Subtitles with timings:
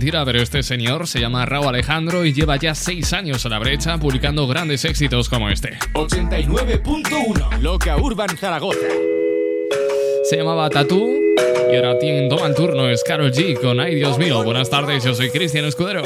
[0.00, 3.58] mentira, pero este señor se llama Raúl Alejandro y lleva ya 6 años a la
[3.58, 5.78] brecha publicando grandes éxitos como este.
[5.92, 8.86] 89.1 Loca Urban Zaragoza.
[10.24, 11.20] Se llamaba Tatú
[11.70, 14.42] y ahora tiene, el turno, es Carol G con Ay Dios mío.
[14.42, 16.02] Buenas tardes, yo soy Cristian Escudero.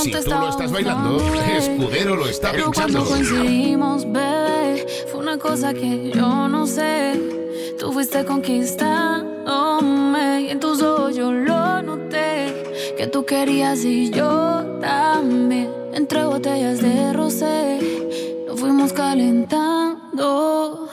[0.00, 1.16] Si tú lo estás bailando,
[1.58, 7.20] Escudero lo está Pero cuando coincidimos, bebé, fue una cosa que yo no sé.
[7.80, 8.24] Tú fuiste
[10.52, 12.94] en tus ojos yo lo noté.
[12.96, 15.70] Que tú querías y yo también.
[15.94, 17.78] Entre botellas de rosé,
[18.46, 20.88] nos fuimos calentando.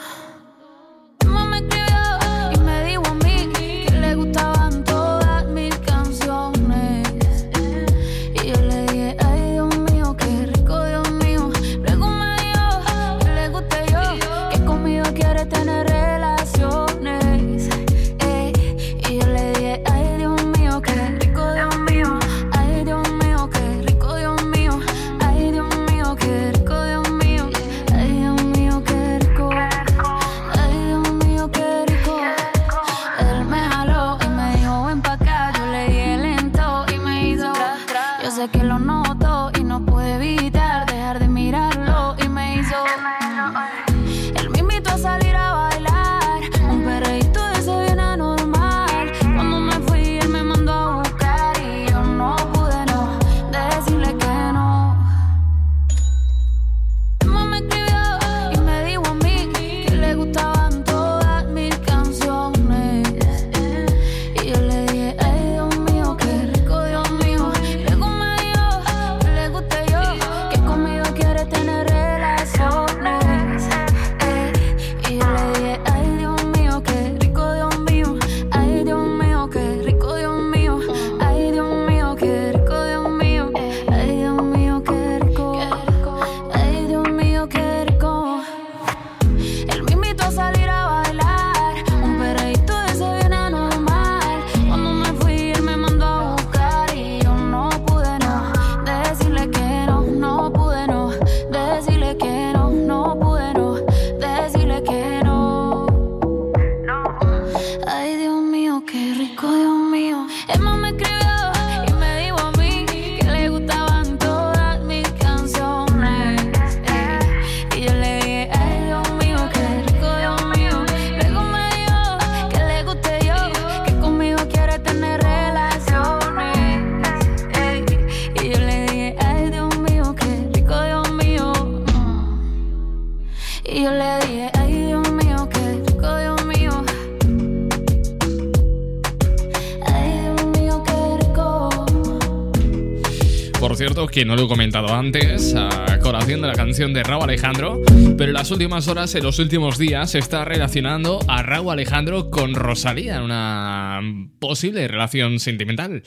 [144.20, 147.80] Que no lo he comentado antes, a colación de la canción de Raúl Alejandro,
[148.18, 152.28] pero en las últimas horas, en los últimos días, se está relacionando a Raúl Alejandro
[152.28, 154.02] con Rosalía en una
[154.38, 156.02] posible relación sentimental.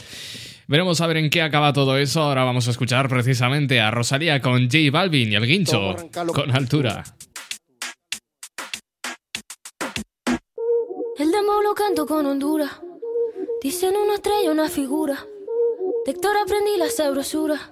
[0.68, 2.22] Veremos a ver en qué acaba todo eso.
[2.22, 5.96] Ahora vamos a escuchar precisamente a Rosalía con J Balvin y el guincho
[6.35, 7.03] con altura.
[11.18, 12.79] El demo lo canto con Honduras.
[13.63, 15.25] Dicen una estrella, una figura.
[16.06, 17.72] De Héctor aprendí la sabrosura.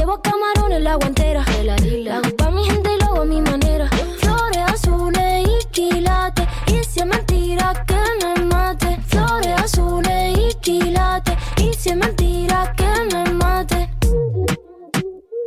[0.00, 1.44] Llevo camarones en la guantera.
[1.62, 1.74] La
[2.16, 3.86] hago pa' mi gente y lo hago a mi manera.
[4.20, 6.48] Flores azules y quilates.
[6.68, 8.98] Y si es mentira que me mate.
[9.08, 11.36] Flores azules y quilates.
[11.58, 13.90] Y si es mentira que me mate.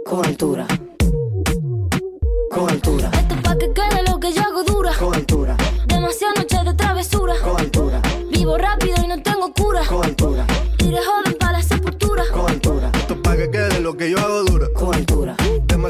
[0.06, 0.68] Con altura.
[2.52, 3.10] Con altura.
[3.12, 4.94] Esto pa' que quede lo que yo hago dura.
[5.00, 5.58] Con altura.
[5.88, 7.34] Demasiadas noches de travesura.
[7.44, 8.00] Con altura.
[8.30, 9.82] Vivo rápido y no tengo cura.
[9.88, 10.46] Con altura.
[10.78, 12.24] Iré joven para la sepultura.
[12.32, 12.92] Con altura.
[12.94, 14.43] Esto pa' que quede lo que yo hago dura.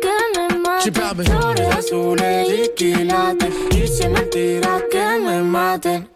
[0.00, 0.92] Que me mate.
[1.24, 3.54] Flores azules y quilates.
[3.70, 6.08] Dice mentira que me maten.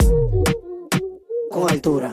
[1.51, 2.11] Con altura.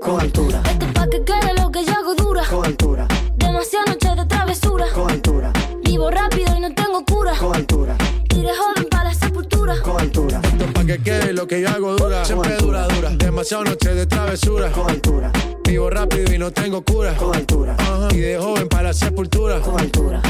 [0.00, 0.62] Con altura.
[0.70, 2.42] Esto pa' que quede lo que yo hago dura.
[2.48, 3.08] Con altura.
[3.36, 4.86] Demasiadas noches de travesura.
[4.94, 5.52] Con altura.
[5.82, 7.32] Vivo rápido y no tengo cura.
[7.38, 7.96] Con altura.
[8.34, 9.80] Iré joven para la sepultura.
[9.82, 10.40] Con altura.
[10.42, 12.24] Esto pa' que quede lo que yo hago dura.
[12.24, 13.10] Siempre dura, dura.
[13.10, 14.70] Demasiado noche de travesura.
[14.72, 15.32] Con altura.
[15.76, 17.14] Vivo rápido y no tengo cura.
[17.18, 17.76] Con altura.
[17.78, 18.08] Ajá.
[18.12, 19.60] Y de joven para la sepultura.
[19.60, 20.22] Con altura.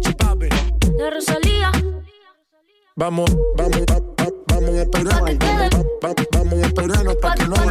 [0.00, 0.46] Sí, papi.
[0.96, 1.72] La Rosalía.
[2.94, 5.22] Vamos, vamos, va- va- vamos a esperarnos.
[5.42, 7.64] Va- va- Vamos a esperarnos pa' que no va-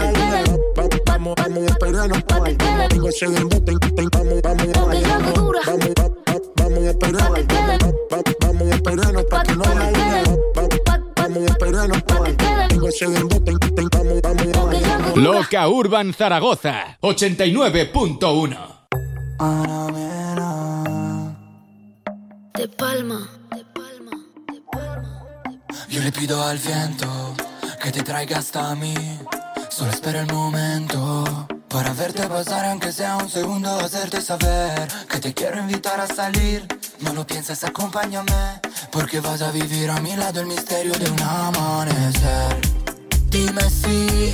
[1.06, 2.58] Vamos, vamos a esperarnos pa' que
[2.94, 3.72] Digo, ese embuste,
[4.12, 7.48] Vamos, vamos, vamos, va- va- vamos a esperarnos.
[8.12, 9.92] Va- va- Vamos a esperarnos pa' que no va-
[11.16, 12.02] Vamos a esperarnos
[15.16, 18.78] Loca Urban Zaragoza 89.1
[22.54, 23.30] De palma.
[23.56, 24.12] De palma.
[24.54, 25.26] De palma.
[25.90, 27.36] Yo le pido al viento
[27.82, 28.94] que te traiga hasta mí.
[29.70, 35.34] Solo espera el momento para verte pasar, aunque sea un segundo, hacerte saber que te
[35.34, 36.68] quiero invitar a salir.
[37.02, 38.60] No lo pienses, acompáñame,
[38.92, 42.58] porque vas a vivir a mi lado el misterio de un amanecer.
[43.30, 44.34] Dime si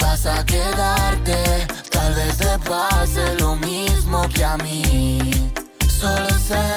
[0.00, 5.52] vas a quedarte, tal vez te pase lo mismo que a mí.
[5.88, 6.74] Solo sé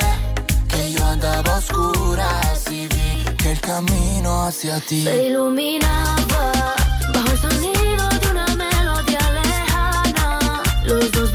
[0.68, 6.76] que yo andaba a oscuras y vi que el camino hacia ti Se iluminaba
[7.14, 10.64] bajo el sonido de una melodía lejana.
[10.84, 11.32] Los dos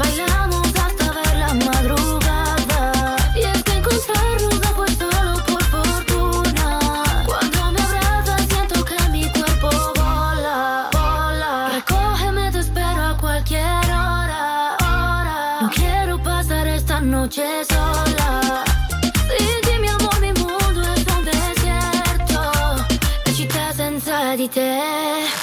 [17.31, 18.63] noche sola.
[19.37, 22.85] Sin ti, mi amor, mi mundo es un desierto.
[23.33, 24.81] Città senza di te.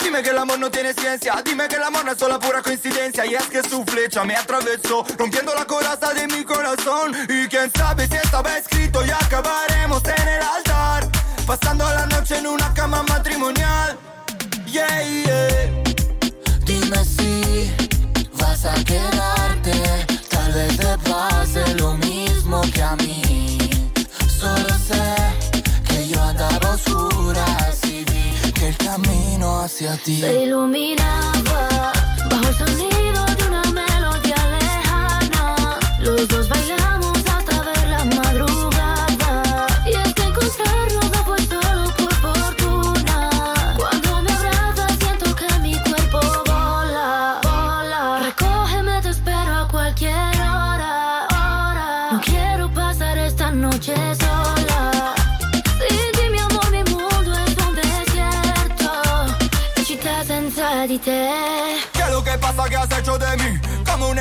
[0.02, 2.60] Dime que el amor no tiene ciencia, dime que el amor no es solo pura
[2.60, 3.24] coincidencia.
[3.24, 7.16] Y es que su flecha me atravesó, rompiendo la coraza de mi corazón.
[7.28, 11.08] Y quién sabe si estaba escrito y acabaremos en el altar.
[11.46, 13.98] Pasando la noche en una cama matrimonial.
[14.66, 15.82] Yeah, yeah.
[16.66, 17.72] Dime si
[18.34, 20.07] vas a quedarte
[20.48, 23.58] Tal vez te lo mismo que a mí
[24.40, 25.14] Solo sé
[25.86, 31.92] que yo andaba a oscuras y vi que el camino hacia ti Se iluminaba
[32.30, 35.78] bajo el sonido de una melodía lejana.
[36.00, 37.07] Los dos bailamos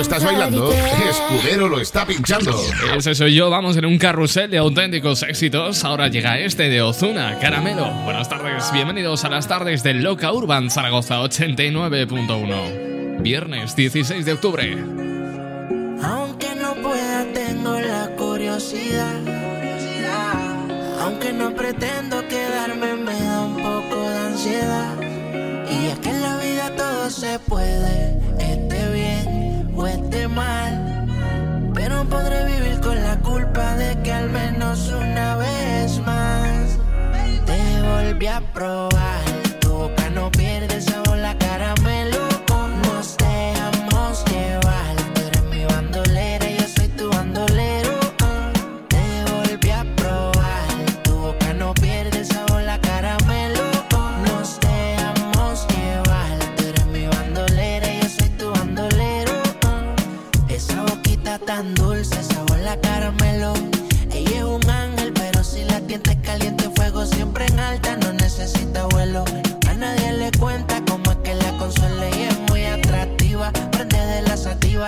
[0.00, 2.58] lo estás bailando, Escudero lo está pinchando.
[2.96, 5.84] Ese soy yo, vamos en un carrusel de auténticos éxitos.
[5.84, 7.86] Ahora llega este de Ozuna, Caramelo.
[8.04, 13.20] Buenas tardes, bienvenidos a las tardes de Loca Urban Zaragoza 89.1.
[13.20, 14.72] Viernes 16 de octubre.
[16.02, 19.20] Aunque no pueda, tengo la curiosidad.
[21.02, 24.94] Aunque no pretendo quedarme, me da un poco de ansiedad.
[25.70, 28.18] Y es que en la vida todo se puede,
[30.30, 31.06] mal.
[31.74, 36.78] Pero podré vivir con la culpa de que al menos una vez más
[37.46, 39.39] te volví a probar.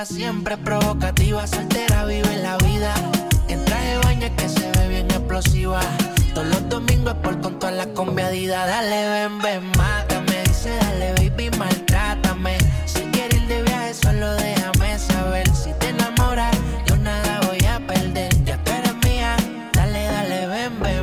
[0.05, 2.93] Siempre provocativa, soltera, vive la vida.
[3.49, 5.81] En traje de baño que se ve bien explosiva.
[6.35, 8.67] Todos los domingos por con todas las combiadidas.
[8.67, 10.43] Dale, ven, ven, mátame.
[10.45, 12.59] Dice, dale, baby, maltrátame.
[12.87, 15.49] Si quieres ir de viaje, solo déjame saber.
[15.55, 16.57] Si te enamoras,
[16.87, 18.33] yo nada voy a perder.
[18.45, 19.37] Ya tú eres mía.
[19.73, 21.02] Dale, dale, ven, ven,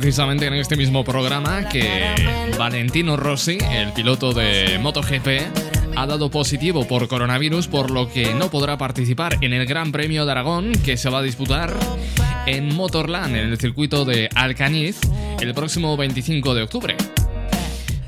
[0.00, 5.28] precisamente en este mismo programa que Valentino Rossi, el piloto de MotoGP,
[5.94, 10.24] ha dado positivo por coronavirus, por lo que no podrá participar en el Gran Premio
[10.24, 11.72] de Aragón que se va a disputar
[12.46, 14.98] en Motorland, en el circuito de Alcaniz,
[15.40, 16.96] el próximo 25 de octubre.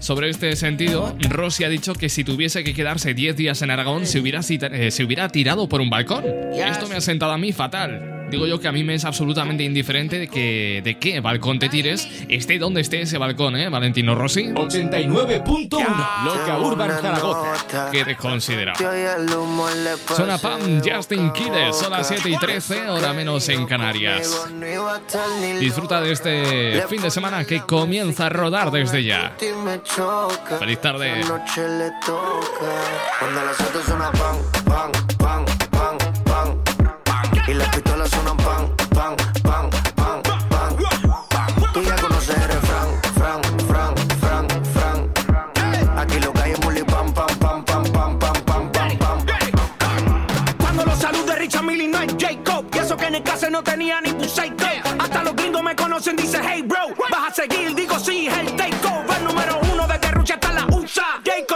[0.00, 4.06] Sobre este sentido, Rossi ha dicho que si tuviese que quedarse 10 días en Aragón
[4.06, 6.24] se hubiera, eh, se hubiera tirado por un balcón.
[6.52, 8.15] Esto me ha sentado a mí fatal.
[8.30, 11.68] Digo yo que a mí me es absolutamente indiferente de, que, de qué balcón te
[11.68, 14.49] tires, esté donde esté ese balcón, ¿eh, Valentino Rossi?
[14.49, 17.90] 89.1 Loca Urban Zaragoza.
[17.92, 18.75] ¿Qué te considera?
[20.14, 24.49] Suena Pam, Justin Quiles, son las 7 y 13, hora menos en Canarias.
[25.61, 29.37] Disfruta de este fin de semana que comienza a rodar desde ya.
[30.59, 31.12] Feliz tarde.
[33.21, 35.55] Cuando las pan, pan, pan, pan, pan.
[37.48, 40.76] Y las pistolas suenan pan, pan, pan, pan, pan, pan.
[41.72, 45.98] Tú ya conoces el refrán, fran, fran, fran, fran.
[45.98, 50.26] Aquí lo que hay es muli pam, pam, pam, pam, pam, pam, pam, pam, pam.
[50.58, 52.66] Cuando los salude Richard Millie no es Jacob.
[52.74, 54.26] Y eso que en el caso no tenía ni un.
[54.98, 56.80] Hasta los gringos me conocen, dice hey bro.
[57.12, 59.22] Vas a seguir, digo sí, es el takeover.
[59.22, 61.22] Número uno de Guerrucha hasta la USA.
[61.24, 61.55] Jacob,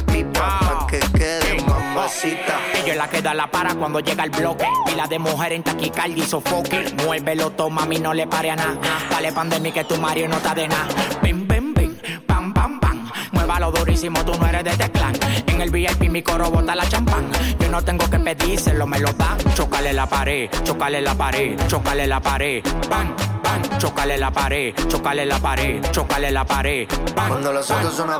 [2.11, 2.59] mamacita.
[2.75, 4.65] Ella es la que da la para cuando llega el bloque.
[4.85, 6.93] Pila de mujer en taquicardia y sofoque.
[7.03, 8.77] Muévelo, toma, a mí no le pare a nada.
[9.09, 10.87] Dale pandemia que tu Mario no está de nada.
[11.21, 13.09] Bim, bim, bim, pam, pam, pam.
[13.31, 15.13] Muévalo durísimo, tú no eres de este clan.
[15.47, 17.29] En el VIP mi coro bota la champán.
[17.59, 19.37] Yo no tengo que pedírselo, me lo dan.
[19.53, 22.63] Chocale la pared, chocale la pared, chocale la pared.
[22.89, 26.87] Bam, bam, chocale la pared, chocale la pared, chocale la pared.
[27.15, 28.19] Cuando los pan, pan,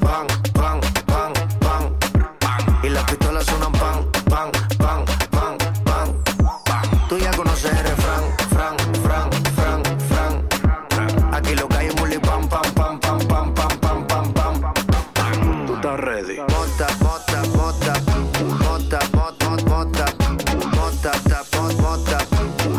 [0.00, 0.57] pan, pan,
[2.82, 6.22] y las pistolas suenan pan, pan, pan, pan, pan,
[6.64, 7.08] pan.
[7.08, 11.34] Tú ya conoces el refrán, fran, fran, fran, fran.
[11.34, 15.66] Aquí lo que hay es bully pam, pam, pam, pam, pam, pam, pam, pam, pam.
[15.66, 16.36] Tú estás ready.
[16.36, 17.92] Bota, bota, bota,
[18.62, 20.06] bota, bota, bota, bota,
[20.76, 21.12] bota,
[21.82, 22.24] bota,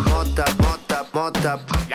[0.06, 1.89] bota, bota, bota.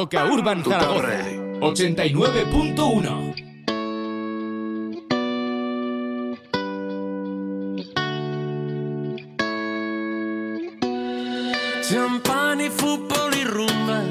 [0.00, 1.24] Urban Zaragoza
[1.60, 3.34] 89.1
[11.82, 14.04] Champán y fútbol y rumba.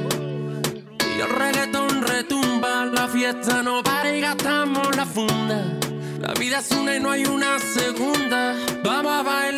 [1.15, 2.83] Y el reggaetón retumba.
[2.87, 5.79] La fiesta no para y gastamos la funda.
[6.19, 8.55] La vida es una y no hay una segunda.
[8.83, 9.56] Vamos a bailar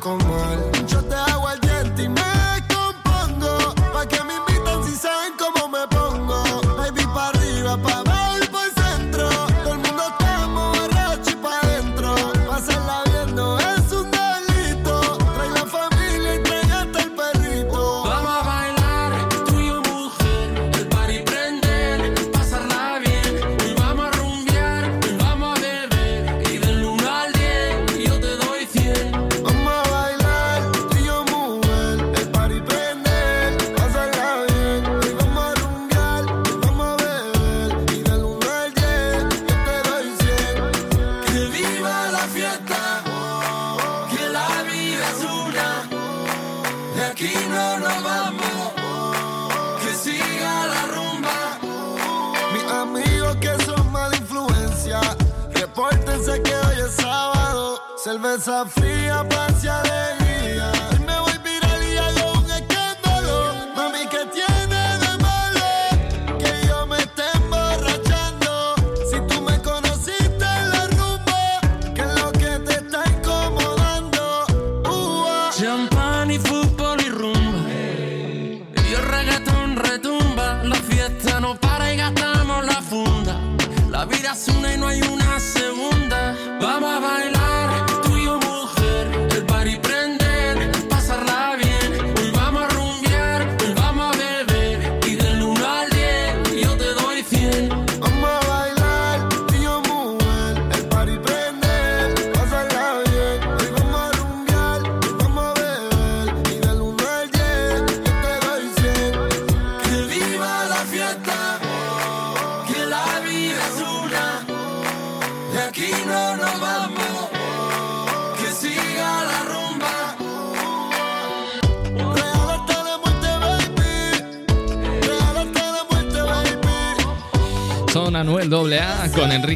[0.00, 0.18] con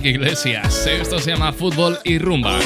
[0.05, 0.87] Iglesias.
[0.87, 2.59] Esto se llama Fútbol y Rumba.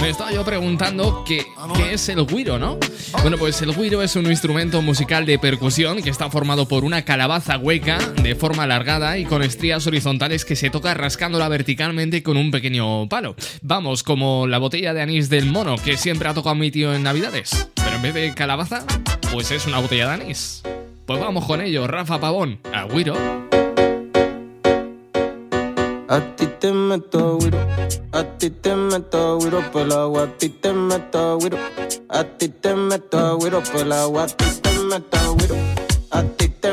[0.00, 1.44] Me estaba yo preguntando qué,
[1.74, 2.78] qué es el guiro, ¿no?
[3.22, 7.04] Bueno, pues el guiro es un instrumento musical de percusión que está formado por una
[7.04, 12.36] calabaza hueca de forma alargada y con estrías horizontales que se toca rascándola verticalmente con
[12.36, 13.36] un pequeño palo.
[13.62, 17.02] Vamos, como la botella de anís del mono que siempre ha tocado mi tío en
[17.02, 17.68] Navidades.
[17.74, 18.84] Pero en vez de calabaza,
[19.32, 20.62] pues es una botella de anís.
[21.06, 23.45] Pues vamos con ello, Rafa Pavón, a guiro.
[26.08, 27.58] A ti te meto guiro,
[28.12, 31.58] a ti te meto guiro por agua, a ti te meto guiro,
[32.08, 35.56] a ti te meto guiro por agua, a ti te meto guiro,
[36.12, 36.72] a ti te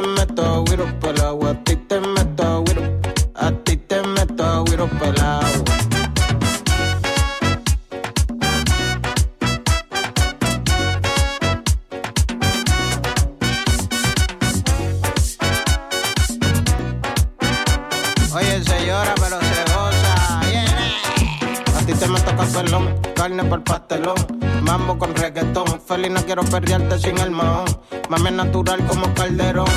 [23.54, 24.16] por pastelón.
[24.64, 25.80] Mambo con reggaetón.
[25.88, 27.66] Feliz no quiero perrearte sin el mahón.
[28.10, 29.68] Mami natural como calderón.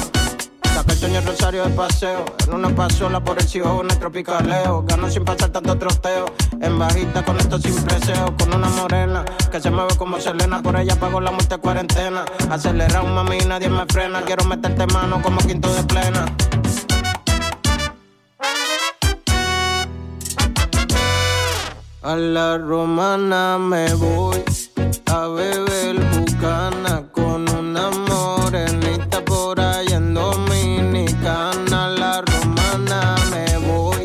[0.75, 2.25] Saca el sueño rosario de paseo.
[2.47, 4.83] En una pasola por el en el tropicaleo.
[4.87, 6.25] Gano sin pasar tanto troteo.
[6.62, 8.35] En bajita con esto sin preseo.
[8.39, 10.62] Con una morena que se mueve como Selena.
[10.62, 12.25] Por ella pago la muerte cuarentena.
[12.51, 14.23] Acelera un mami nadie me frena.
[14.23, 16.25] Quiero meterte mano como quinto de plena.
[22.07, 24.40] A la romana me voy
[25.07, 31.87] a beber bucana con una morenita por allá en Dominicana.
[31.87, 34.05] A la romana me voy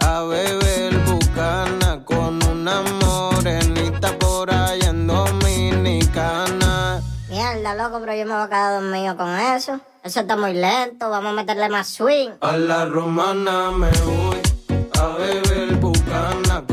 [0.00, 7.00] a beber bucana con una morenita por allá en Dominicana.
[7.30, 9.80] Mierda, loco, pero yo me voy a quedar dormido con eso.
[10.04, 12.32] Eso está muy lento, vamos a meterle más swing.
[12.42, 14.42] A la romana me voy
[15.00, 16.66] a beber bucana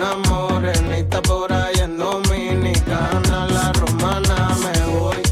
[0.00, 3.46] una morenita por ahí en Dominicana.
[3.48, 5.22] La romana me voy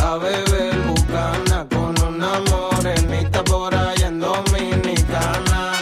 [0.00, 5.72] a beber bucana con una morenita por ahí en Dominicana.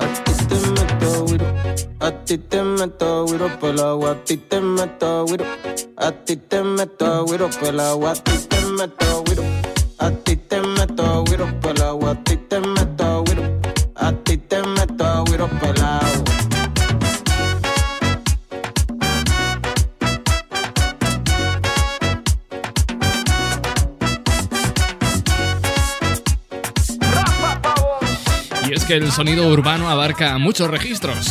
[0.00, 1.46] A ti te meto güiro,
[2.00, 5.46] a ti te meto güiro por el agua, a ti te meto güiro,
[5.96, 9.42] a ti te meto güiro por el agua, a ti te meto güiro,
[10.02, 13.60] a ti te meto el agua, a ti te meto güiro,
[13.94, 16.24] a ti te meto el agua.
[28.68, 31.30] Y es que el sonido urbano abarca muchos registros.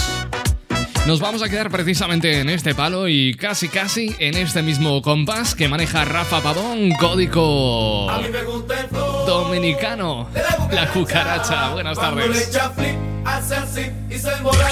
[1.07, 5.55] Nos vamos a quedar precisamente en este palo y casi casi en este mismo compás
[5.55, 8.07] que maneja Rafa Pavón, código
[9.25, 10.29] dominicano,
[10.71, 11.69] la cucaracha.
[11.69, 12.51] Buenas tardes.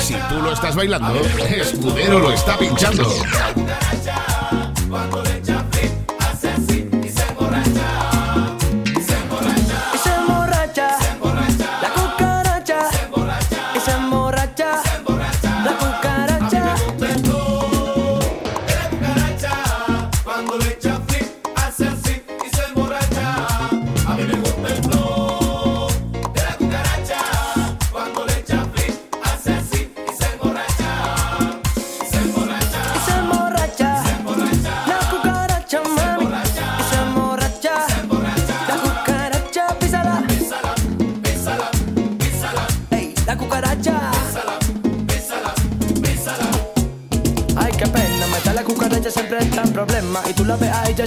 [0.02, 3.10] Si tú lo estás bailando, Escudero lo está pinchando.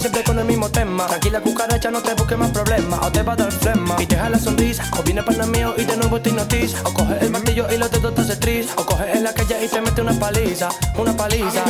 [0.03, 1.07] Siempre con el mismo tema.
[1.07, 2.99] Tranquila, cucaracha, no te busques más problemas.
[3.03, 4.85] O te va a dar flema y te la sonrisa.
[4.99, 6.81] O viene para mío y de nuevo te hipnotiza.
[6.85, 8.69] O coge el martillo y los dedos te hace tris.
[8.77, 10.69] O coge en la calle y te mete una paliza.
[10.99, 11.65] Una paliza.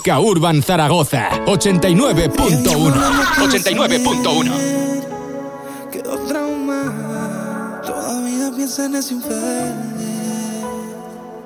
[0.00, 2.32] Loca Urban Zaragoza 89.1
[3.36, 4.50] 89.1
[5.92, 10.00] Quedó traumada, todavía piensa en ese infierno.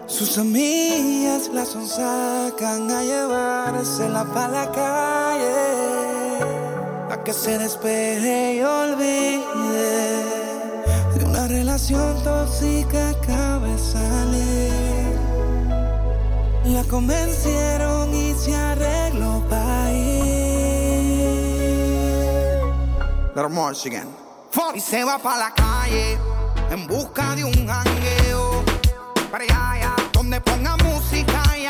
[0.07, 6.39] Sus amigas la sonsacan a llevársela pa' la calle,
[7.11, 10.23] a que se despeje y olvide
[11.17, 15.15] de una relación tóxica acaba de salir.
[16.67, 17.94] La convencieron
[18.45, 20.25] se arregló pa' ir.
[23.35, 24.09] Again.
[24.75, 26.19] Y se va pa' la calle
[26.71, 28.63] en busca de un jangueo.
[29.31, 31.67] Para allá, donde ponga música y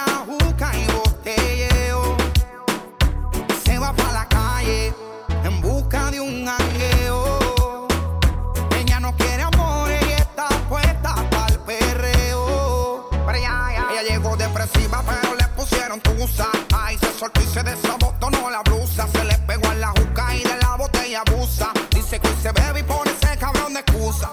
[17.54, 19.06] se desabotonó la blusa.
[19.12, 21.70] Se le pegó en la juca y de la botella abusa.
[21.90, 24.30] Dice que se bebe y pone ese cabrón de excusa.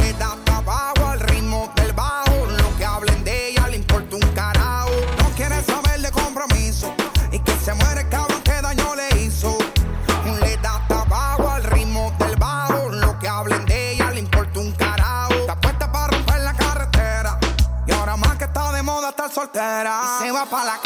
[0.00, 2.46] Le da pa' abajo al ritmo del bajo.
[2.46, 4.90] Lo que hablen de ella le importa un carajo.
[5.18, 6.92] No quiere saber de compromiso.
[7.30, 9.56] Y que se muere el cabrón que daño le hizo.
[10.40, 12.88] Le da pa' abajo al ritmo del bajo.
[12.88, 15.34] Lo que hablen de ella le importa un carajo.
[15.34, 17.38] Está puesta para romper la carretera.
[17.86, 20.00] Y ahora más que está de moda estar soltera.
[20.18, 20.83] Y se va pa' la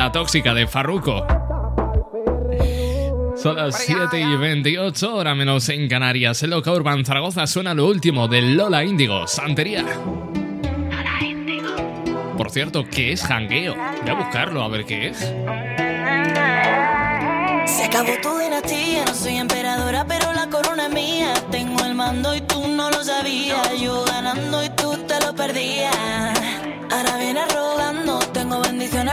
[0.00, 1.26] la tóxica de Farruko.
[3.36, 6.42] Son las 7 y 28, hora menos en Canarias.
[6.42, 9.84] En Loca Urban Zaragoza suena lo último de Lola Índigo, Santería.
[12.34, 13.76] Por cierto, ¿qué es jangueo?
[13.76, 15.18] Voy a buscarlo a ver qué es.
[17.70, 21.34] Se acabó tu dinastía, no soy emperadora, pero la corona es mía.
[21.50, 23.78] Tengo el mando y tú no lo sabías.
[23.78, 25.94] Yo ganando y tú te lo perdías.
[26.90, 27.59] Ahora viene rogando,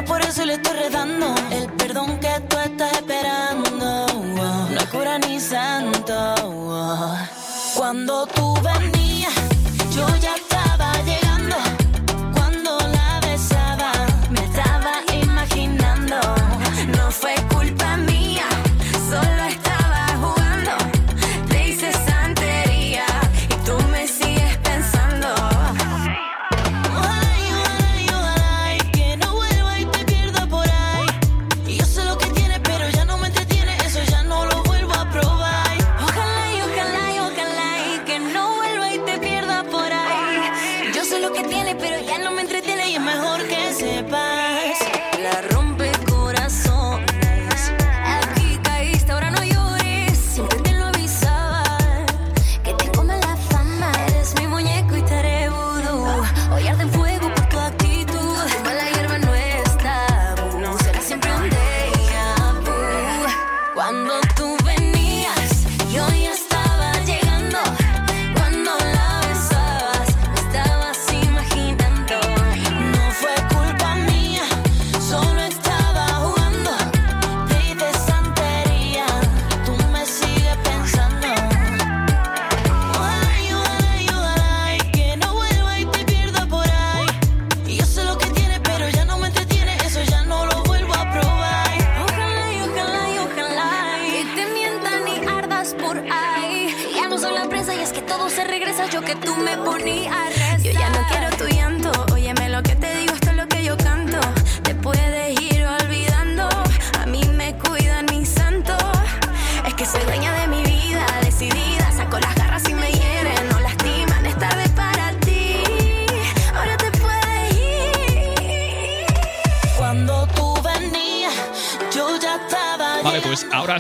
[0.06, 1.34] por eso le estoy redando.
[1.52, 6.36] El perdón que tú estás esperando, wow, no cura ni santo.
[7.76, 9.34] Cuando tú venías,
[9.96, 10.37] yo ya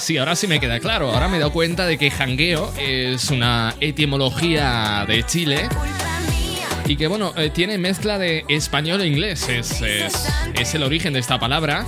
[0.08, 1.12] sí, ahora sí me queda claro.
[1.12, 5.67] Ahora me he dado cuenta de que jangueo es una etimología de Chile
[6.86, 9.50] y que bueno, eh, tiene mezcla de español e inglés.
[9.50, 11.86] Es, es- es el origen de esta palabra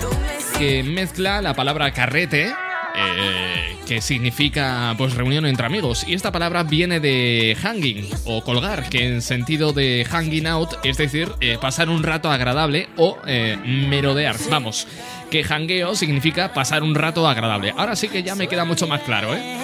[0.57, 2.53] que mezcla la palabra carrete.
[2.95, 8.89] Eh, que significa pues reunión entre amigos y esta palabra viene de hanging o colgar
[8.89, 13.57] que en sentido de hanging out es decir eh, pasar un rato agradable o eh,
[13.65, 14.87] merodear vamos
[15.31, 19.01] que hangueo significa pasar un rato agradable ahora sí que ya me queda mucho más
[19.01, 19.57] claro ¿eh?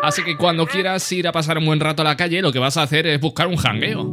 [0.00, 2.60] Así que cuando quieras ir a pasar un buen rato a la calle, lo que
[2.60, 4.08] vas a hacer es buscar un jangueo.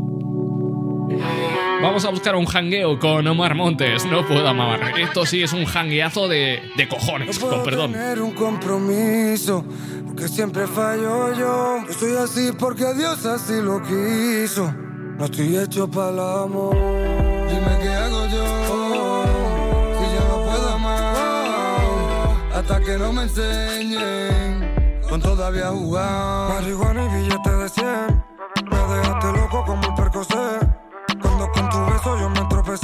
[1.86, 4.06] Vamos a buscar un jangueo con Omar Montes.
[4.06, 5.00] No puedo amar.
[5.00, 7.92] Esto sí es un jangueazo de, de cojones, con perdón.
[7.92, 9.64] tener un compromiso,
[10.08, 11.86] porque siempre fallo yo.
[11.86, 14.74] Yo soy así porque Dios así lo quiso.
[15.20, 16.76] No estoy hecho para el amor.
[16.76, 19.24] Dime qué hago yo,
[20.00, 22.52] si ya no puedo amar.
[22.52, 26.50] Hasta que no me enseñen con todavía jugar.
[26.50, 28.35] Marihuana y billete de 100.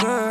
[0.01, 0.30] Yo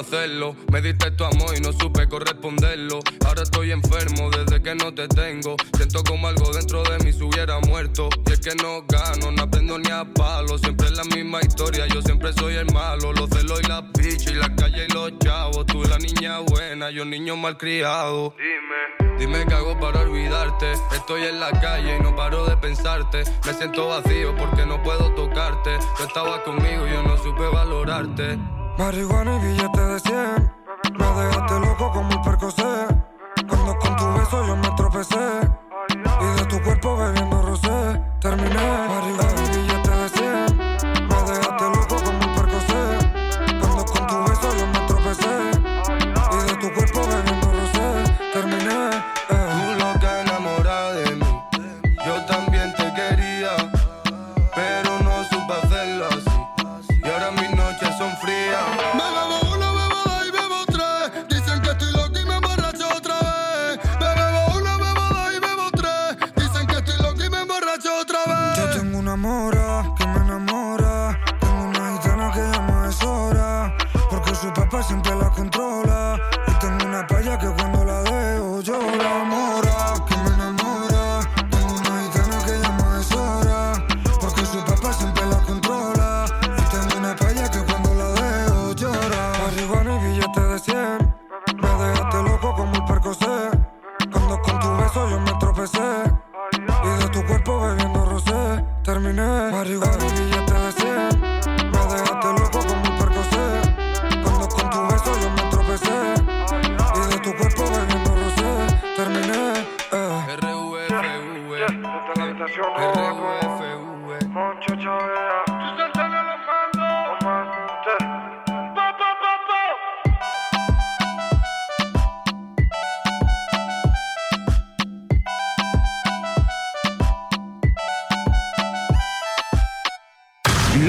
[0.00, 0.56] hacerlo.
[0.72, 3.00] Me diste tu amor y no supe corresponderlo.
[3.26, 5.56] Ahora estoy enfermo desde que no te tengo.
[5.76, 8.08] Siento como algo dentro de mí se hubiera muerto.
[8.26, 10.58] Y es que no gano, no aprendo ni a palo.
[10.58, 13.12] Siempre es la misma historia, yo siempre soy el malo.
[13.12, 15.66] Los celos y la picha y la calle y los chavos.
[15.66, 18.34] Tú la niña buena, yo niño malcriado.
[18.38, 19.18] Dime.
[19.18, 20.72] Dime qué hago para olvidarte.
[20.92, 23.24] Estoy en la calle y no paro de pensarte.
[23.44, 25.76] Me siento vacío porque no puedo tocarte.
[25.98, 28.38] Tú estabas conmigo y yo no supe valorarte.
[28.80, 30.59] Marihuana y billete de 100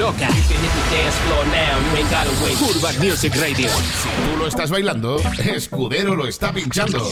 [0.02, 0.28] Loca.
[2.74, 3.68] Urban Music Radio.
[3.68, 7.08] Si tú lo estás bailando, Escudero lo está pinchando.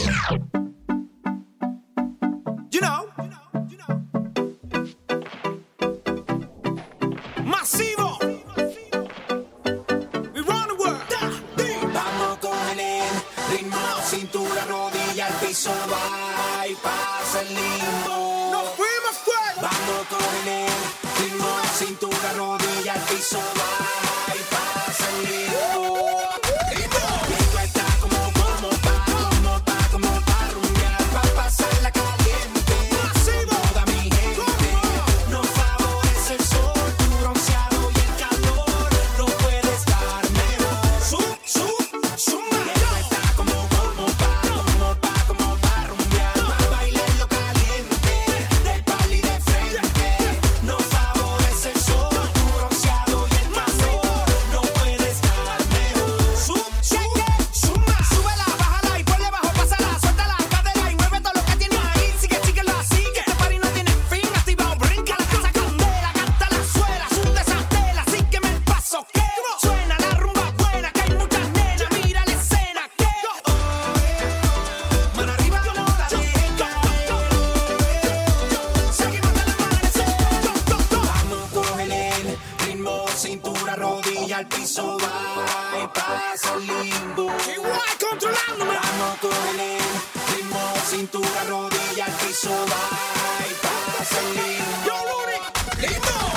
[86.51, 87.27] todo lindo.
[87.55, 88.73] Igual controlándome.
[88.73, 90.01] Mano todo lindo.
[90.35, 94.85] Ritmo, cintura, rodilla, piso, va y pasa lindo.
[94.85, 96.30] Yo, Luri, lindo.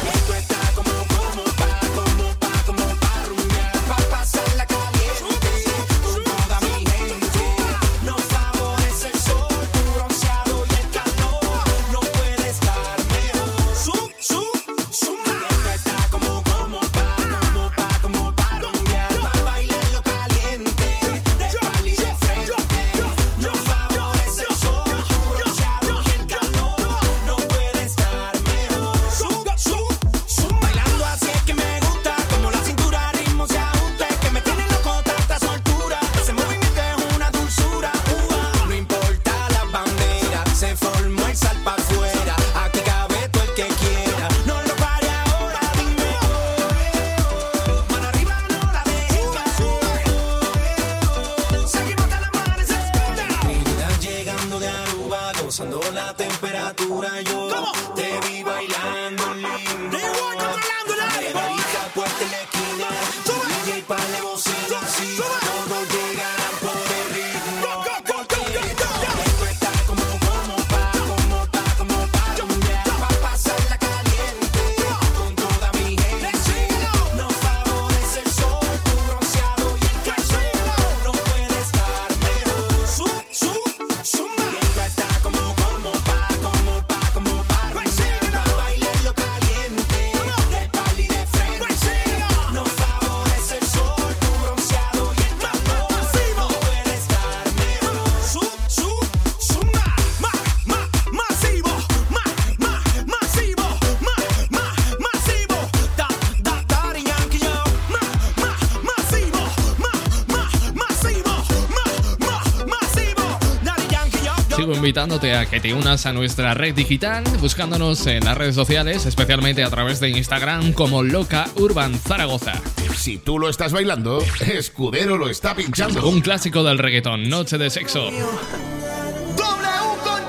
[114.95, 119.65] invitándote a que te unas a nuestra red digital, buscándonos en las redes sociales, especialmente
[119.65, 122.53] a través de Instagram como Loca Urban Zaragoza.
[122.97, 126.09] Si tú lo estás bailando, Escudero lo está pinchando.
[126.09, 128.05] Un clásico del reggaetón, Noche de Sexo.
[128.05, 130.23] ¡Doble U con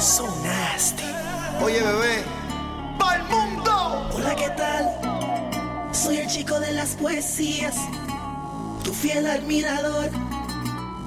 [0.00, 1.02] So nasty.
[1.60, 2.22] Oye, bebé.
[3.00, 4.10] ¡Pa'l mundo!
[4.14, 5.90] Hola, ¿qué tal?
[5.92, 7.74] Soy el chico de las poesías,
[8.84, 10.08] tu fiel admirador.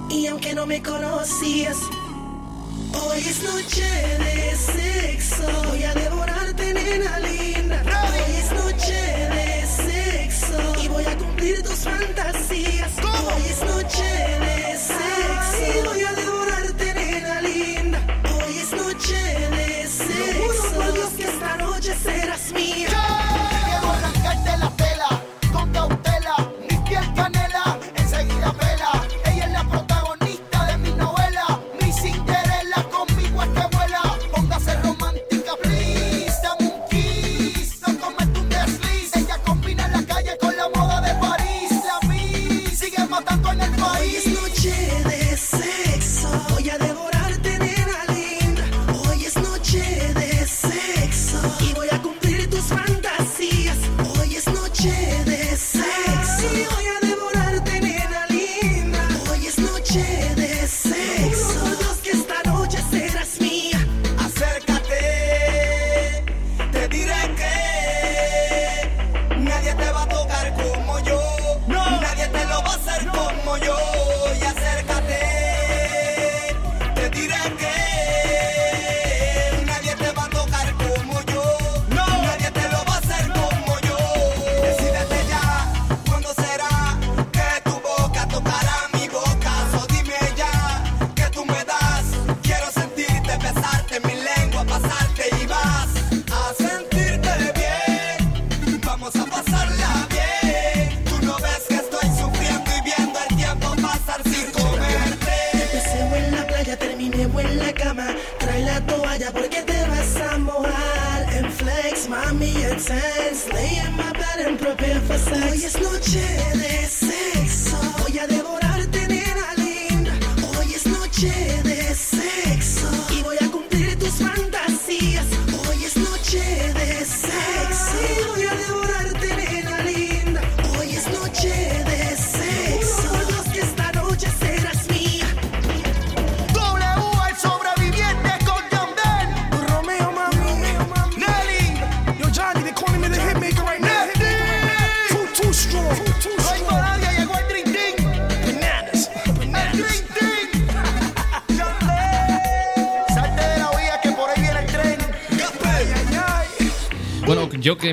[0.09, 1.77] Y aunque no me conocías,
[2.93, 3.83] Hoy es noche
[4.19, 7.81] de sexo, voy a devorarte, nena linda.
[7.83, 9.01] Hoy es noche
[9.35, 12.91] de sexo y voy a cumplir tus fantasías.
[12.99, 14.03] Hoy es noche
[14.45, 16.22] de sexo, voy a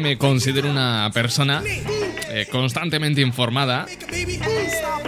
[0.01, 1.62] me considero una persona
[2.30, 3.86] eh, constantemente informada,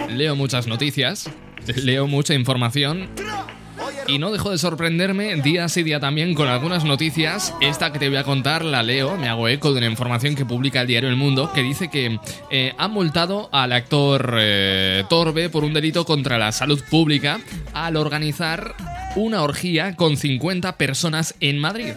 [0.09, 1.29] leo muchas noticias,
[1.75, 3.09] leo mucha información
[4.07, 7.53] y no dejo de sorprenderme día sí día también con algunas noticias.
[7.61, 10.45] Esta que te voy a contar la leo, me hago eco de una información que
[10.45, 12.19] publica el diario El Mundo que dice que
[12.51, 17.39] eh, han multado al actor eh, Torbe por un delito contra la salud pública
[17.73, 18.75] al organizar
[19.15, 21.93] una orgía con 50 personas en Madrid.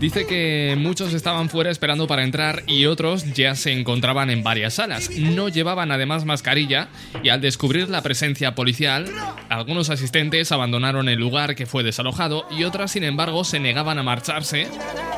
[0.00, 4.74] Dice que muchos estaban fuera esperando para entrar y otros ya se encontraban en varias
[4.74, 5.08] salas.
[5.10, 6.88] No llevaban además mascarilla
[7.22, 9.10] y al descubrir la presencia policial,
[9.48, 14.02] algunos asistentes abandonaron el lugar que fue desalojado y otras, sin embargo, se negaban a
[14.02, 14.68] marcharse,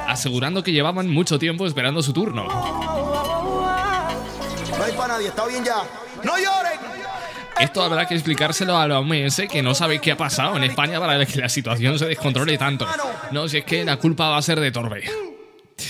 [0.07, 2.45] asegurando que llevaban mucho tiempo esperando su turno.
[2.45, 3.65] No
[4.85, 5.79] hay para nadie, está bien ya.
[6.23, 6.86] ¡No lloren!
[7.59, 11.01] Esto habrá que explicárselo a la OMS que no sabe qué ha pasado en España
[11.01, 12.87] para que la situación se descontrole tanto.
[13.31, 15.05] No, si es que la culpa va a ser de Torbe.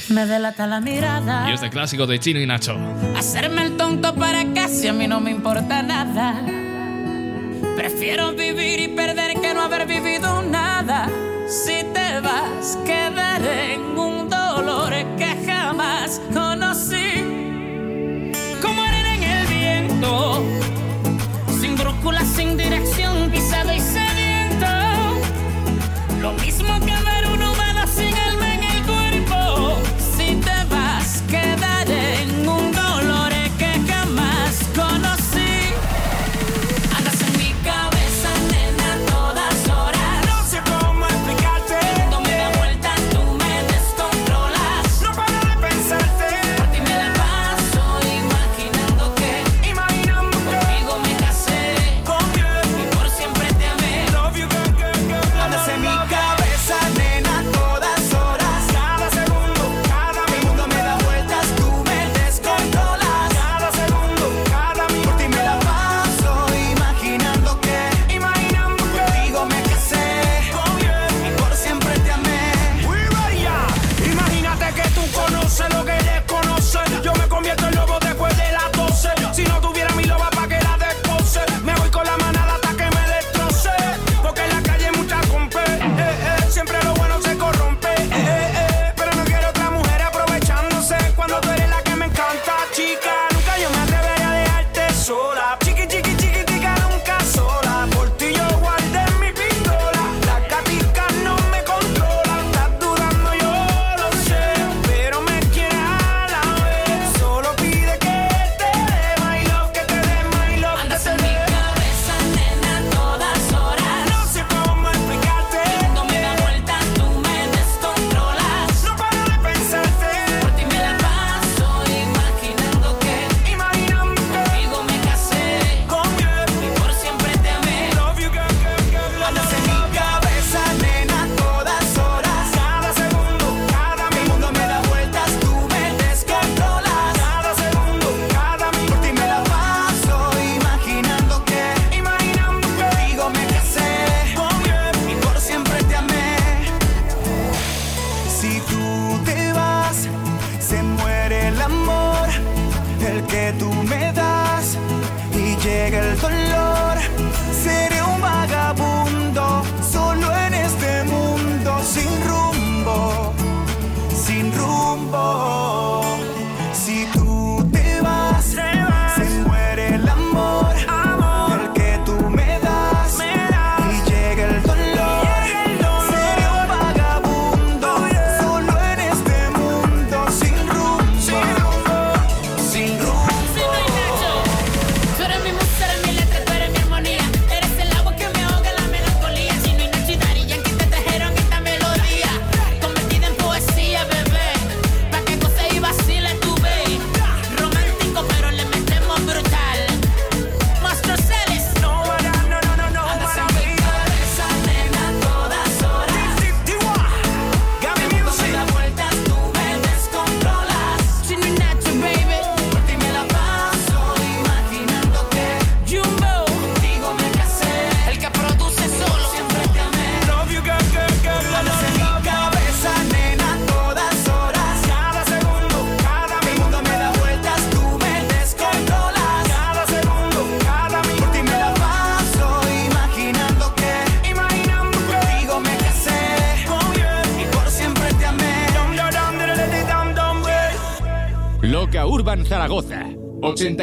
[0.08, 1.48] Me delata la mirada.
[1.50, 2.76] Y este clásico de Chino y Nacho.
[3.16, 6.40] Hacerme el tonto para que si a mí no me importa nada.
[7.76, 11.08] Prefiero vivir y perder que no haber vivido nada.
[11.48, 17.22] Si te vas, quedaré en un dolor que jamás conocí.
[18.60, 20.42] Como arena en el viento,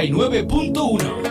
[0.04, 1.24] 89.1.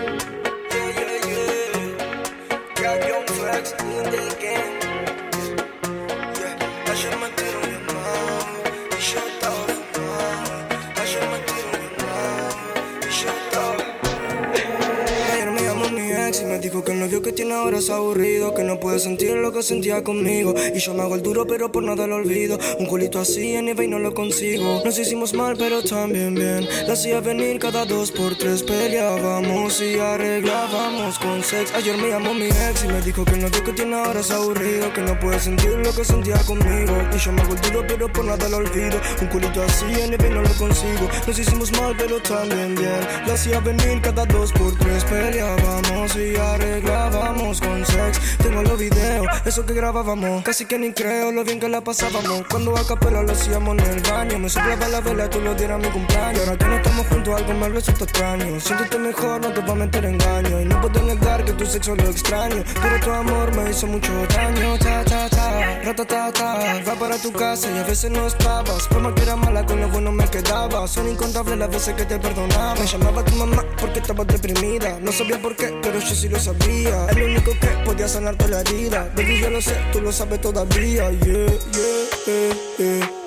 [15.33, 17.91] Ayer me llamó mi ex y me dijo que el novio que tiene ahora es
[17.91, 20.55] aburrido, que no puede sentir lo que sentía conmigo.
[20.75, 22.59] Y yo me hago el duro, pero lo olvido.
[22.79, 24.83] Un culito así en eBay no lo consigo.
[24.85, 26.67] Nos hicimos mal, pero también bien.
[26.87, 31.73] La hacía venir cada dos por tres, peleábamos y arreglábamos con sex.
[31.75, 34.31] Ayer me llamó mi ex y me dijo que el novio que tiene ahora es
[34.31, 36.97] aburrido, que no puede sentir lo que sentía conmigo.
[37.15, 38.99] Y yo me hago duro, pero por nada lo olvido.
[39.21, 41.09] Un culito así en eBay no lo consigo.
[41.27, 43.01] Nos hicimos mal, pero también bien.
[43.27, 48.21] La hacía venir cada dos por tres, peleábamos y arreglábamos con sex.
[48.39, 50.43] Tengo los videos, eso que grabábamos.
[50.43, 52.45] Casi que ni creo lo bien que la pasábamos.
[52.49, 54.39] Cuando a capela lo hacíamos en el baño.
[54.39, 56.41] Me soplaba la vela, tú lo dieras mi cumpleaños.
[56.41, 58.61] Ahora que no estamos juntos, algo me resulta extraño.
[58.61, 60.61] Siéntete mejor, no te va a meter engaño.
[60.61, 62.63] Y no puedo negar que tu sexo lo extraño.
[62.83, 64.79] Pero tu amor me hizo mucho daño.
[64.79, 66.83] Ta, ta, ta, rata, ta, ta.
[66.89, 68.89] Va para tu casa y a veces no estabas.
[68.91, 70.87] Más que era mala, con lo bueno me quedaba.
[70.87, 72.75] Son incontables las veces que te perdonaba.
[72.75, 74.99] Me llamaba tu mamá porque estaba deprimida.
[75.01, 77.07] No sabía por qué, pero yo sí lo sabía.
[77.11, 79.11] Es lo único que podía sanarte la herida.
[79.17, 81.11] Baby, yo lo sé, tú lo sabes todavía.
[81.11, 83.22] Yeah, yeah, eh, eh,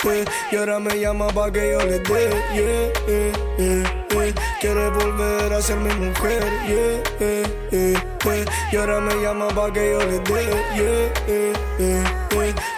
[0.52, 2.30] Y ahora me llama pa' que yo le dé.
[2.54, 4.34] Yeah, eh, eh.
[4.62, 6.44] Quiere volver a ser mi mujer.
[6.68, 7.96] Yeah.
[8.72, 11.12] Y ahora me llama pa' que yo le dé.
[11.80, 12.26] Yeah.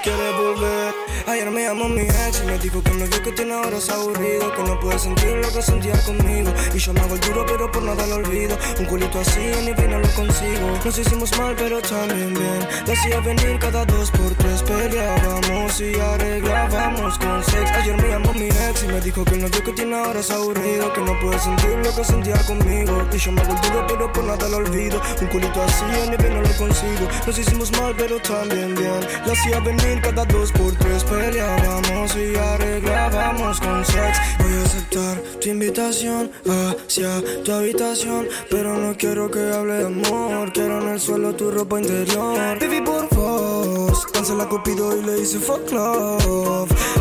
[0.04, 0.94] Quiere volver.
[1.28, 3.90] Ayer me llamó mi ex y me dijo que el novio que tiene ahora es
[3.90, 6.54] aburrido, que no puede sentir lo que sentía conmigo.
[6.74, 8.58] Y yo me hago el duro, pero por nada lo olvido.
[8.80, 10.80] Un culito así en el no lo consigo.
[10.86, 12.68] Nos hicimos mal, pero también bien.
[12.90, 17.72] Hacía venir cada dos por tres, peleábamos y arreglábamos con sex.
[17.72, 20.32] Ayer me llamó mi ex y me dijo que el novio que tiene ahora es
[20.32, 23.06] aburrido, que no puede sentir lo que sentía conmigo.
[23.12, 23.56] Y yo me hago
[23.88, 25.02] pero por nada lo olvido.
[25.22, 27.08] Un culito así en el no lo consigo.
[27.26, 29.00] Nos hicimos mal, pero también bien.
[29.26, 34.20] La hacía venir cada dos por tres, peleábamos y arreglábamos con sex.
[34.40, 40.52] Voy a aceptar tu invitación hacia tu habitación, pero no quiero que hable de amor.
[40.54, 42.60] Quiero en el suelo tu ropa interior.
[42.60, 46.97] Baby, por vos, cancela Cupido y le hice fuck love.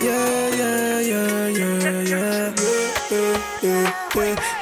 [0.00, 2.54] Yeah, yeah, yeah, yeah, yeah.
[3.62, 3.92] Yeah.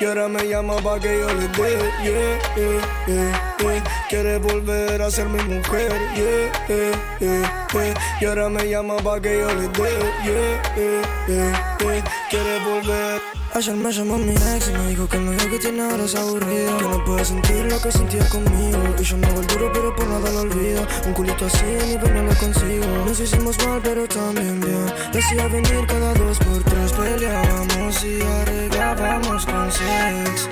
[0.00, 1.78] Y ahora me llama pa' que yo le dé.
[2.02, 3.82] Yeah, yeah, yeah.
[4.08, 5.92] Quiere volver a ser mi mujer.
[6.16, 8.28] Yeah, yeah, yeah, yeah.
[8.28, 9.90] Ahora me llama pa' que yo le dé.
[10.24, 13.39] Yeah, yeah, volver.
[13.52, 16.14] Ayer me llamó mi ex y me dijo que el novio que tiene ahora es
[16.14, 18.78] aburrido Que no puede sentir lo que sentía conmigo.
[18.96, 20.86] Y yo me hago duro pero por nada lo olvido.
[21.04, 22.86] Un culito así ni no lo consigo.
[23.04, 24.86] Nos hicimos mal pero también bien.
[25.12, 26.92] Le hacía venir cada dos por tres.
[26.92, 30.48] Peleábamos y arreglábamos con sex.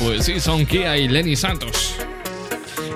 [0.00, 1.96] Pues sí, son Kia y Lenny Santos.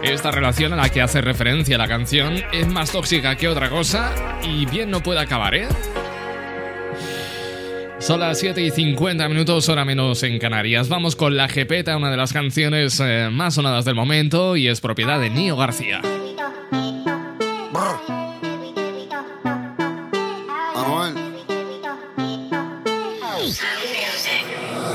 [0.08, 4.10] Esta relación a la que hace referencia la canción es más tóxica que otra cosa
[4.42, 5.68] y bien no puede acabar, ¿eh?
[7.98, 10.88] Son las 7 y 50 minutos, hora menos en Canarias.
[10.88, 14.80] Vamos con La Jepeta, una de las canciones eh, más sonadas del momento y es
[14.80, 16.00] propiedad de Nio García.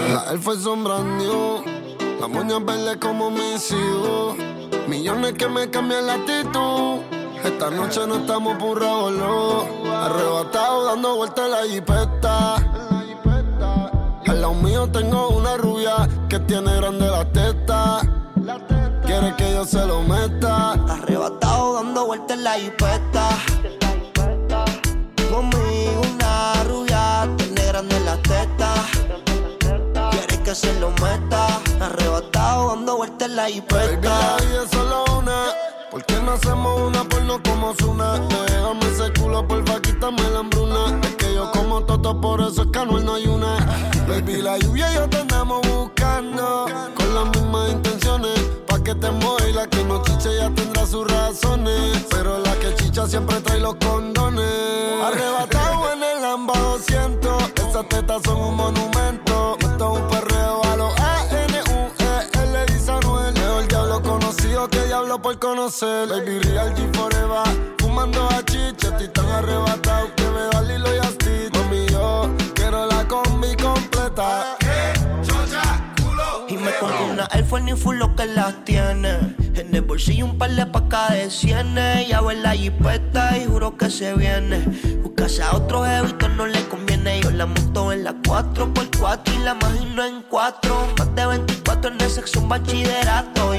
[0.09, 1.63] La él fue sombrando,
[2.19, 4.53] la moña verde como mis hijos.
[4.93, 6.99] Millones que me cambian la actitud.
[7.43, 9.65] Esta noche no estamos por no.
[9.91, 12.55] Arrebatado dando vueltas en la jipeta.
[14.27, 18.01] Al lado mío tengo una rubia que tiene grande la teta.
[19.03, 20.73] Quiere que yo se lo meta.
[20.73, 23.29] Arrebatado dando vueltas en la jipeta.
[25.31, 28.75] Conmigo una rubia, tiene grande la teta.
[30.11, 31.72] Quiere que se lo meta.
[31.83, 34.09] Arrebatado dando vueltas en la Baby, jipeta.
[34.09, 35.45] la vida es solo una.
[35.91, 38.19] ¿Por qué no hacemos una porno como Zuna?
[38.47, 40.99] Déjame ese culo, porfa, quítame la hambruna.
[41.03, 43.57] Es que yo como toto, por eso es que no hay una.
[44.07, 46.65] Baby, la lluvia y yo te andamos buscando.
[46.95, 48.39] Con las mismas intenciones.
[48.67, 52.05] Pa' que te mueva la que no chiche ya tendrá sus razones.
[52.09, 55.03] Pero la que chicha siempre trae los condones.
[55.03, 57.43] Arrebatado en el Lamba 200.
[57.69, 59.57] Esas tetas son un monumento.
[59.59, 60.99] Esto es un perreo a los
[65.21, 66.07] por conocer.
[66.09, 67.43] Baby, real G forever.
[67.79, 71.53] Fumando a chicha, estoy tan arrebatado que veo a Lilo y a Stitch.
[71.53, 74.57] Mami, yo quiero la combi completa.
[76.47, 79.35] Y me pongo una iPhone y full lo que las tiene.
[79.55, 82.07] En el bolsillo un par de pacas de cienes.
[82.07, 84.59] Ya ve la jipeta y juro que se viene.
[85.03, 87.12] Buscarse a otro jevito no le conviene.
[87.33, 90.87] La monto en la 4x4 y la imagino en 4.
[90.99, 93.53] Más de 24 en sexo, un bachillerato.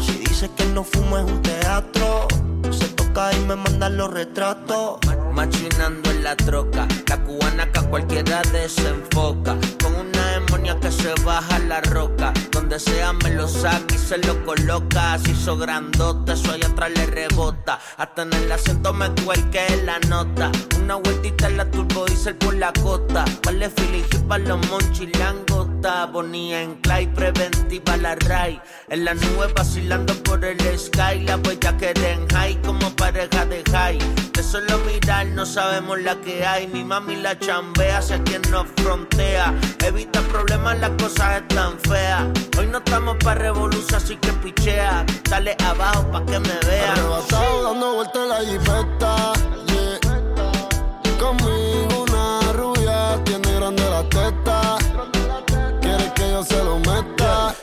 [0.00, 2.28] Si dice que no fumo es un teatro.
[2.70, 4.98] Se toca y me mandan los retratos.
[5.34, 9.56] Machinando en la troca, la cubana que a cualquiera desenfoca.
[10.80, 12.32] Que se baja la roca.
[12.50, 15.18] Donde sea me lo saca y se lo coloca.
[15.18, 17.78] Se hizo grandote, eso allá atrás le rebota.
[17.96, 20.50] Hasta en el acento me cuelque la nota.
[20.80, 23.24] Una vueltita en la turbo diesel por la costa.
[23.44, 26.06] Vale Philly para los monchis langota.
[26.06, 28.60] Bonía en Clay, preventiva la ray.
[28.88, 31.20] En la nube vacilando por el sky.
[31.26, 33.98] La huella que en high como pareja de high.
[34.32, 36.66] De solo mirar no sabemos la que hay.
[36.68, 39.54] Mi mami la chambea, sé quien nos frontea.
[39.84, 42.26] Evita problemas, las cosas están feas.
[42.58, 45.04] Hoy no estamos para revolución, así que pichea.
[45.28, 46.92] Dale abajo pa' que me vea.
[46.92, 49.32] Arrebatado dando vueltas la jipeta,
[49.66, 51.18] yeah.
[51.18, 51.59] Conmigo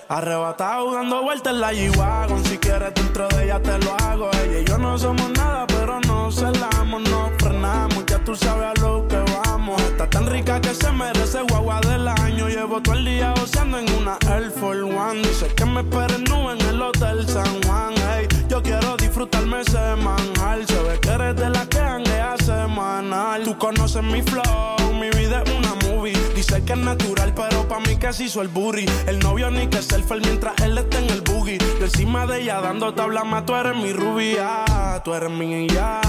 [0.10, 2.46] Arrebatado dando vueltas en la G-Wagon.
[2.46, 4.30] Si quieres dentro de ella te lo hago.
[4.42, 8.82] Ella y yo no somos nada pero no celamos No frenamos, ya tú sabes a
[8.82, 9.82] lo que vamos.
[9.82, 12.48] Está tan rica que se merece guagua del año.
[12.48, 15.22] Llevo todo el día oceando en una Air Force One.
[15.28, 17.94] Dice que me esperen nube en el Hotel San Juan.
[18.18, 23.44] Ey, Yo quiero disfrutarme semanal Se ve que eres de la que hanguea semanal.
[23.44, 26.17] Tú conoces mi flow, mi vida es una movie
[26.48, 28.86] Dice que es natural, pero pa' mí se hizo el burry.
[29.06, 31.58] El novio ni que selfie mientras él está en el boogie.
[31.78, 34.64] Yo encima de ella dando tabla más, tú eres mi rubia,
[35.04, 36.00] tú eres mi ya.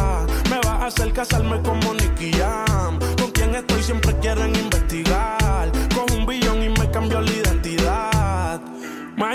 [0.49, 3.01] Me vas a hacer casarme como Nicky Jam.
[3.21, 5.73] Con quien estoy siempre quieren investigar.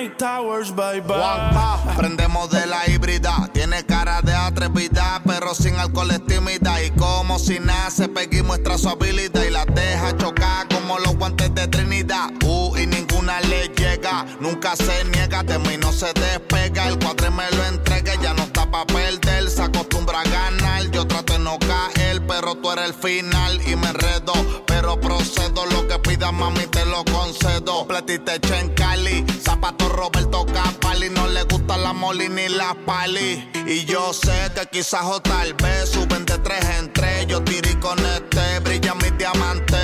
[0.09, 1.17] Towers, bye bye.
[1.17, 3.49] Guapa, prendemos de la híbrida.
[3.53, 6.81] Tiene cara de atrevida, pero sin alcohol es tímida.
[6.83, 11.53] Y como si nace, Peggy muestra su habilidad y la deja chocar como los guantes
[11.55, 12.31] de Trinidad.
[12.45, 16.87] Uh, y ninguna le llega, nunca se niega, de mí no se despega.
[16.87, 19.49] El cuadre me lo entrega, ya no está pa' perder.
[19.49, 22.02] Se acostumbra a ganar, yo trato de no caer,
[22.36, 24.34] pero tú eres el final y me enredo.
[24.65, 27.86] Pero procedo, lo que pidas, mami, te lo concedo.
[27.88, 31.09] Platiste en Cali, zapato Roberto Capali.
[31.09, 33.49] No le gusta la moli ni la pali.
[33.67, 37.27] Y yo sé que quizás o tal vez suben de tres en tres.
[37.27, 39.77] Yo tiré con este, brilla mi diamante.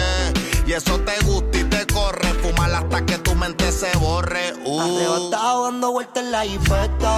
[0.66, 2.34] Y eso te gusta y te corre.
[2.42, 4.54] Fumar hasta que tu mente se borre.
[4.66, 4.80] Uh.
[4.82, 7.16] Arrebatado dando vueltas en la jipeta.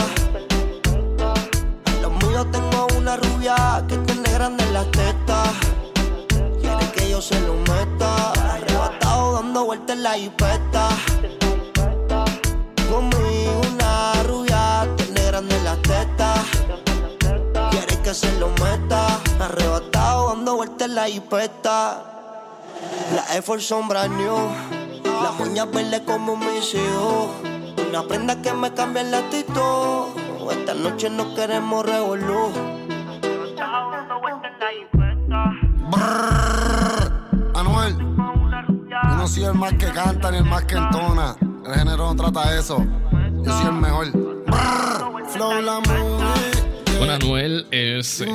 [2.31, 5.49] Míos tengo una rubia que tiene grande en las tetas.
[6.61, 8.31] Quiere que yo se lo meta.
[8.53, 10.87] Arrebatado dando vueltas en la jipeta.
[12.89, 16.39] Conmigo una rubia tiene grande en las tetas.
[17.69, 19.19] Quiere que se lo meta.
[19.37, 22.01] Arrebatado dando vueltas en la jipeta.
[23.13, 24.37] La Force son new.
[25.21, 27.27] Las uñas verdes como mis hijos.
[27.89, 30.20] Una prenda que me cambia el actitud.
[30.49, 32.51] Esta noche no queremos revolú.
[37.53, 41.35] Anuel, yo no soy el más que canta ni el más que entona.
[41.65, 42.83] El género no trata eso.
[43.43, 44.11] Yo soy el mejor.
[44.11, 45.79] Brrr, Flow la.
[46.97, 48.33] Bueno, Anuel es eh,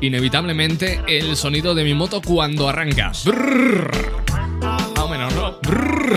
[0.00, 3.12] inevitablemente el sonido de mi moto cuando arranca.
[3.24, 3.90] Brrr.
[4.60, 5.58] Más o menos, ¿no?
[5.62, 6.16] Brrr.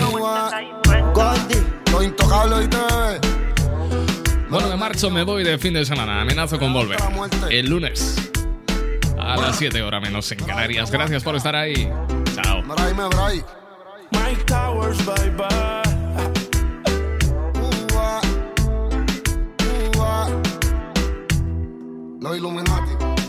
[4.60, 6.20] Bueno, me marcho, me voy de fin de semana.
[6.20, 6.98] Amenazo con volver.
[7.48, 8.30] El lunes.
[9.18, 10.90] A las 7 horas menos en Canarias.
[10.90, 11.88] Gracias por estar ahí.
[12.34, 12.62] Chao.
[22.20, 23.19] Los Illuminati.